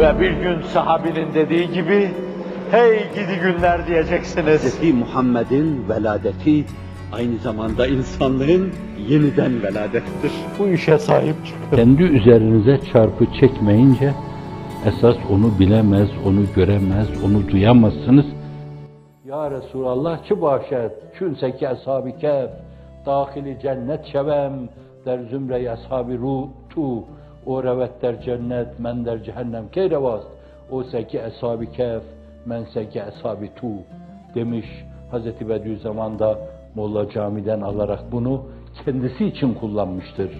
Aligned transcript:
Ve 0.00 0.20
bir 0.20 0.30
gün 0.30 0.62
sahabinin 0.62 1.34
dediği 1.34 1.72
gibi, 1.72 2.10
hey 2.70 2.98
gidi 2.98 3.40
günler 3.42 3.86
diyeceksiniz. 3.86 4.80
Hz. 4.80 4.94
Muhammed'in 4.94 5.88
veladeti 5.88 6.64
aynı 7.12 7.38
zamanda 7.38 7.86
insanlığın 7.86 8.72
yeniden 9.08 9.62
veladettir. 9.62 10.32
Bu 10.58 10.68
işe 10.68 10.98
sahip 10.98 11.46
çıkın. 11.46 11.76
Kendi 11.76 12.02
üzerinize 12.02 12.78
çarpı 12.92 13.26
çekmeyince 13.40 14.12
esas 14.86 15.16
onu 15.30 15.58
bilemez, 15.58 16.08
onu 16.26 16.40
göremez, 16.56 17.08
onu 17.24 17.48
duyamazsınız. 17.48 18.26
Ya 19.24 19.50
Resulallah 19.50 20.24
çi 20.28 20.42
başet, 20.42 20.92
çünseki 21.18 21.68
ashab-ı 21.68 22.18
kehf, 22.18 22.50
dahili 23.06 23.58
cennet 23.62 24.06
şevem, 24.06 24.52
der 25.06 25.18
zümre 25.18 25.70
ashab-ı 25.70 26.18
ru 26.18 26.48
tu, 26.70 27.04
o 27.46 27.62
revet 27.62 28.02
der 28.02 28.22
cennet, 28.22 28.80
men 28.80 29.04
der 29.04 29.24
cehennem 29.24 29.68
key 29.68 29.90
revast, 29.90 30.26
o 30.70 30.82
seki 30.82 31.22
ashab-ı 31.22 31.66
kehf, 31.66 32.02
men 32.46 32.64
seki 32.74 33.02
ashab-ı 33.02 33.46
tu 33.56 33.68
demiş 34.34 34.66
Hazreti 35.10 35.48
Bediüzzaman 35.48 36.12
Molla 36.74 37.10
Cami'den 37.10 37.60
alarak 37.60 38.12
bunu 38.12 38.42
kendisi 38.84 39.26
için 39.26 39.54
kullanmıştır. 39.54 40.30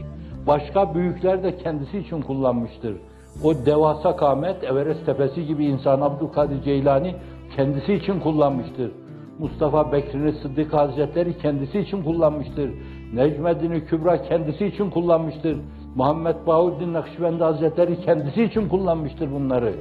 Başka 0.46 0.94
büyükler 0.94 1.42
de 1.42 1.56
kendisi 1.56 1.98
için 1.98 2.22
kullanmıştır. 2.22 2.96
O 3.44 3.54
devasa 3.66 4.16
kâmet, 4.16 4.64
Everest 4.64 5.06
tepesi 5.06 5.46
gibi 5.46 5.64
insan 5.64 6.00
Abdülkadir 6.00 6.62
Ceylani 6.62 7.14
kendisi 7.56 7.94
için 7.94 8.20
kullanmıştır. 8.20 8.92
Mustafa 9.38 9.92
Bekri'nin 9.92 10.32
Sıddık 10.32 10.74
Hazretleri 10.74 11.38
kendisi 11.38 11.80
için 11.80 12.02
kullanmıştır. 12.02 12.70
Necmeddin 13.14 13.80
Kübra 13.80 14.22
kendisi 14.22 14.66
için 14.66 14.90
kullanmıştır. 14.90 15.56
Muhammed 15.94 16.36
Bahuddin 16.46 16.92
Nakşibendi 16.92 17.44
Hazretleri 17.44 18.00
kendisi 18.00 18.42
için 18.42 18.68
kullanmıştır 18.68 19.32
bunları. 19.32 19.74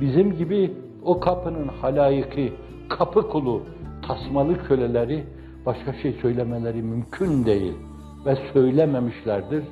Bizim 0.00 0.36
gibi 0.36 0.72
o 1.04 1.20
kapının 1.20 1.68
halayıkı, 1.68 2.54
kapı 2.88 3.28
kulu, 3.28 3.62
tasmalı 4.06 4.58
köleleri 4.64 5.24
başka 5.66 5.92
şey 5.92 6.12
söylemeleri 6.12 6.82
mümkün 6.82 7.44
değil 7.44 7.72
ve 8.26 8.36
söylememişlerdir. 8.52 9.64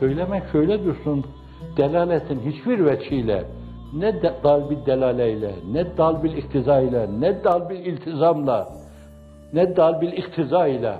Söylemek 0.00 0.42
şöyle 0.52 0.84
dursun, 0.84 1.24
delaletin 1.76 2.40
hiçbir 2.40 2.84
veçiyle, 2.84 3.44
ne 3.94 4.22
de, 4.22 4.34
dal 4.44 4.70
bir 4.70 4.86
delaleyle, 4.86 5.54
ne 5.72 5.96
dal 5.96 6.22
bir 6.22 6.36
iktizayla, 6.36 7.06
ne 7.06 7.44
dal 7.44 7.70
bir 7.70 7.78
iltizamla, 7.78 8.68
ne 9.52 9.76
dal 9.76 10.00
bir 10.00 10.12
iktizayla, 10.12 10.98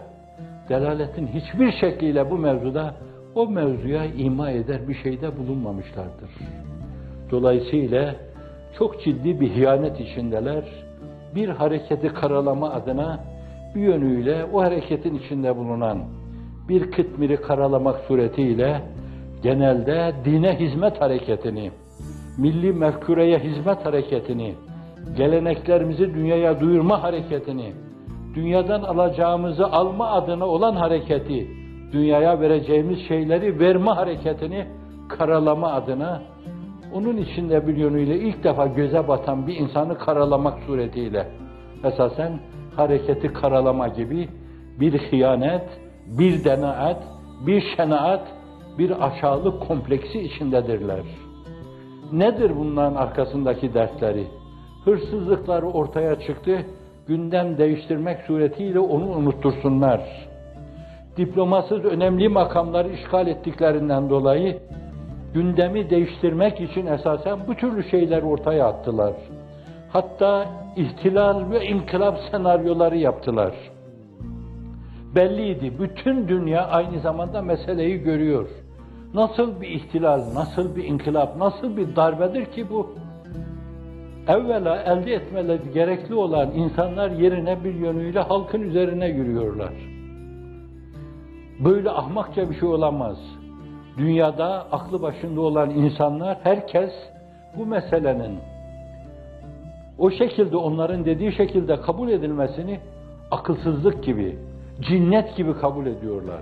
delaletin 0.69 1.27
hiçbir 1.27 1.73
şekliyle 1.73 2.31
bu 2.31 2.39
mevzuda 2.39 2.95
o 3.37 3.47
mevzuya 3.47 4.05
ima 4.05 4.51
eder 4.51 4.89
bir 4.89 4.95
şeyde 4.95 5.39
bulunmamışlardır. 5.39 6.31
Dolayısıyla 7.31 8.15
çok 8.79 9.05
ciddi 9.05 9.41
bir 9.41 9.51
hiyanet 9.51 10.01
içindeler. 10.01 10.65
Bir 11.35 11.49
hareketi 11.49 12.09
karalama 12.09 12.71
adına 12.71 13.25
bir 13.75 13.81
yönüyle 13.81 14.45
o 14.53 14.63
hareketin 14.63 15.15
içinde 15.15 15.57
bulunan 15.57 15.99
bir 16.69 16.91
kıtmiri 16.91 17.37
karalamak 17.37 18.01
suretiyle 18.09 18.83
genelde 19.43 20.13
dine 20.25 20.59
hizmet 20.61 21.01
hareketini, 21.01 21.71
milli 22.39 22.73
mefkureye 22.73 23.39
hizmet 23.39 23.87
hareketini, 23.87 24.55
geleneklerimizi 25.17 26.15
dünyaya 26.15 26.61
duyurma 26.61 27.03
hareketini, 27.03 27.73
dünyadan 28.35 28.83
alacağımızı 28.83 29.67
alma 29.67 30.11
adına 30.11 30.47
olan 30.47 30.77
hareketi, 30.77 31.66
dünyaya 31.93 32.41
vereceğimiz 32.41 32.99
şeyleri 33.09 33.61
verme 33.61 33.91
hareketini 33.91 34.67
karalama 35.09 35.73
adına 35.73 36.23
onun 36.95 37.17
içinde 37.17 37.67
bir 37.67 37.77
yönüyle 37.77 38.19
ilk 38.19 38.45
defa 38.45 38.67
göze 38.67 39.09
batan 39.09 39.47
bir 39.47 39.57
insanı 39.57 39.99
karalamak 39.99 40.59
suretiyle 40.67 41.27
esasen 41.85 42.39
hareketi 42.77 43.33
karalama 43.33 43.89
gibi 43.89 44.29
bir 44.81 45.11
hıyanet, 45.11 45.65
bir 46.07 46.45
denaat, 46.45 47.03
bir 47.47 47.65
şenaat, 47.77 48.29
bir 48.79 49.07
aşağılık 49.07 49.63
kompleksi 49.63 50.21
içindedirler. 50.21 51.03
Nedir 52.13 52.53
bunların 52.57 52.95
arkasındaki 52.95 53.75
dertleri? 53.75 54.25
Hırsızlıkları 54.85 55.67
ortaya 55.67 56.21
çıktı, 56.21 56.59
gündem 57.09 57.59
değiştirmek 57.59 58.21
suretiyle 58.21 58.79
onu 58.79 59.07
unuttursunlar. 59.07 60.01
Diplomasız 61.17 61.85
önemli 61.85 62.29
makamları 62.29 62.89
işgal 62.89 63.27
ettiklerinden 63.27 64.11
dolayı 64.11 64.59
gündemi 65.35 65.91
değiştirmek 65.91 66.61
için 66.61 66.87
esasen 66.87 67.39
bu 67.49 67.55
türlü 67.55 67.91
şeyler 67.91 68.23
ortaya 68.23 68.67
attılar. 68.67 69.13
Hatta 69.89 70.47
ihtilal 70.77 71.51
ve 71.51 71.67
inkılap 71.67 72.19
senaryoları 72.31 72.97
yaptılar. 72.97 73.55
Belliydi. 75.15 75.73
Bütün 75.79 76.29
dünya 76.29 76.67
aynı 76.67 77.01
zamanda 77.01 77.43
meseleyi 77.43 77.99
görüyor. 77.99 78.49
Nasıl 79.15 79.61
bir 79.61 79.69
ihtilal, 79.69 80.35
nasıl 80.35 80.77
bir 80.77 80.85
inkılap, 80.85 81.37
nasıl 81.37 81.77
bir 81.77 81.97
darbedir 81.97 82.45
ki 82.45 82.71
bu? 82.71 82.91
Evvela 84.29 84.83
elde 84.83 85.15
etmeleri 85.15 85.73
gerekli 85.75 86.15
olan 86.15 86.51
insanlar 86.55 87.11
yerine 87.11 87.65
bir 87.65 87.75
yönüyle 87.75 88.21
halkın 88.21 88.63
üzerine 88.63 89.09
yürüyorlar. 89.09 89.96
Böyle 91.65 91.91
ahmakça 91.91 92.51
bir 92.51 92.55
şey 92.55 92.69
olamaz. 92.69 93.17
Dünyada 93.99 94.67
aklı 94.73 95.03
başında 95.03 95.41
olan 95.41 95.71
insanlar, 95.71 96.39
herkes 96.43 96.91
bu 97.59 97.67
meselenin 97.67 98.39
o 99.99 100.11
şekilde 100.11 100.57
onların 100.57 101.05
dediği 101.05 101.33
şekilde 101.33 101.81
kabul 101.81 102.09
edilmesini 102.09 102.81
akılsızlık 103.31 104.05
gibi, 104.05 104.39
cinnet 104.81 105.37
gibi 105.37 105.55
kabul 105.55 105.87
ediyorlar. 105.87 106.41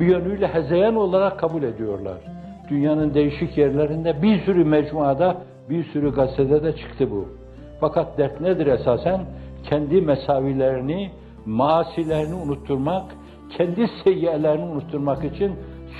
Bir 0.00 0.06
yönüyle 0.06 0.48
hezeyan 0.48 0.96
olarak 0.96 1.40
kabul 1.40 1.62
ediyorlar. 1.62 2.18
Dünyanın 2.68 3.14
değişik 3.14 3.58
yerlerinde 3.58 4.22
bir 4.22 4.40
sürü 4.40 4.64
mecmuada, 4.64 5.36
bir 5.70 5.84
sürü 5.84 6.14
gazetede 6.14 6.62
de 6.62 6.76
çıktı 6.76 7.10
bu. 7.10 7.28
Fakat 7.80 8.18
dert 8.18 8.40
nedir 8.40 8.66
esasen? 8.66 9.20
Kendi 9.64 10.00
mesavilerini, 10.00 11.10
maasilerini 11.46 12.34
unutturmak, 12.34 13.04
kendi 13.56 13.88
seyyiyelerini 14.04 14.64
unutturmak 14.64 15.24
için 15.24 15.52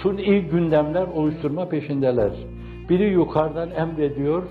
suni 0.03 0.41
gündemler 0.41 1.07
oluşturma 1.15 1.69
peşindeler. 1.69 2.33
Biri 2.89 3.13
yukarıdan 3.13 3.71
emrediyor, 3.71 4.43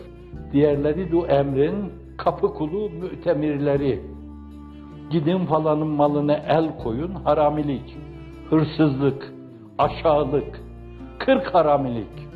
diğerleri 0.54 1.12
bu 1.12 1.28
emrin 1.28 1.92
kapı 2.18 2.54
kulu 2.54 2.90
mütemirleri. 2.90 4.02
Gidin 5.10 5.46
falanın 5.46 5.88
malına 5.88 6.34
el 6.34 6.78
koyun, 6.84 7.12
haramilik, 7.12 7.98
hırsızlık, 8.50 9.34
aşağılık, 9.78 10.62
kırk 11.20 11.56
haramilik. 11.56 12.28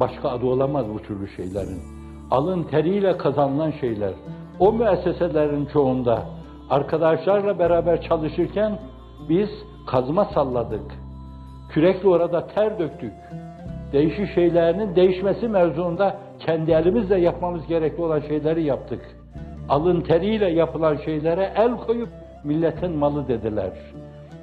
Başka 0.00 0.28
adı 0.28 0.46
olamaz 0.46 0.86
bu 0.94 0.98
türlü 1.02 1.28
şeylerin. 1.28 1.82
Alın 2.30 2.62
teriyle 2.62 3.16
kazanılan 3.16 3.70
şeyler. 3.70 4.12
O 4.58 4.72
müesseselerin 4.72 5.66
çoğunda 5.66 6.37
arkadaşlarla 6.70 7.58
beraber 7.58 8.02
çalışırken 8.02 8.78
biz 9.28 9.48
kazma 9.86 10.24
salladık. 10.24 10.92
Kürekle 11.68 12.08
orada 12.08 12.46
ter 12.46 12.78
döktük. 12.78 13.12
Değişik 13.92 14.34
şeylerinin 14.34 14.96
değişmesi 14.96 15.48
mevzuunda 15.48 16.16
kendi 16.38 16.70
elimizle 16.70 17.20
yapmamız 17.20 17.66
gerekli 17.66 18.02
olan 18.02 18.20
şeyleri 18.20 18.62
yaptık. 18.62 19.00
Alın 19.68 20.00
teriyle 20.00 20.50
yapılan 20.50 20.96
şeylere 20.96 21.52
el 21.56 21.76
koyup 21.76 22.08
milletin 22.44 22.92
malı 22.92 23.28
dediler. 23.28 23.70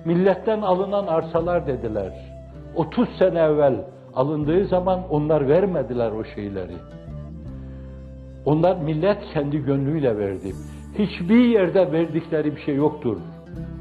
Milletten 0.06 0.62
alınan 0.62 1.08
arsalar 1.08 1.68
dediler. 1.68 2.14
30 2.76 3.10
sene 3.20 3.40
evvel 3.40 3.76
alındığı 4.16 4.66
zaman 4.66 5.00
onlar 5.10 5.48
vermediler 5.48 6.12
o 6.12 6.24
şeyleri. 6.24 6.76
Onlar 8.46 8.76
millet 8.76 9.18
kendi 9.34 9.66
gönlüyle 9.66 10.18
verdi. 10.18 10.54
Hiçbir 11.00 11.46
yerde 11.46 11.92
verdikleri 11.92 12.56
bir 12.56 12.62
şey 12.62 12.76
yoktur. 12.76 13.18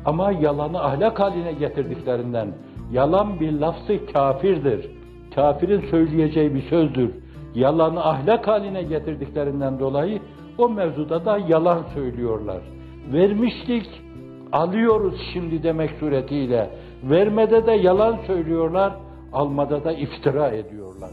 Ama 0.04 0.32
yalanı 0.32 0.84
ahlak 0.84 1.20
haline 1.20 1.52
getirdiklerinden, 1.52 2.48
yalan 2.92 3.40
bir 3.40 3.52
lafzı 3.52 4.06
kafirdir. 4.12 4.90
Kafirin 5.34 5.80
söyleyeceği 5.90 6.54
bir 6.54 6.62
sözdür. 6.62 7.10
Yalanı 7.54 8.04
ahlak 8.04 8.48
haline 8.48 8.82
getirdiklerinden 8.82 9.78
dolayı 9.78 10.20
o 10.58 10.68
mevzuda 10.68 11.24
da 11.24 11.38
yalan 11.48 11.82
söylüyorlar. 11.94 12.60
Vermişlik, 13.12 14.02
alıyoruz 14.52 15.14
şimdi 15.32 15.62
demek 15.62 15.90
suretiyle. 16.00 16.70
Vermede 17.02 17.66
de 17.66 17.72
yalan 17.72 18.18
söylüyorlar, 18.26 18.92
almada 19.32 19.84
da 19.84 19.92
iftira 19.92 20.48
ediyorlar. 20.48 21.10